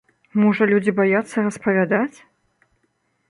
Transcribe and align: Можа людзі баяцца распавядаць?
Можа 0.43 0.63
людзі 0.71 0.91
баяцца 0.99 1.45
распавядаць? 1.47 2.17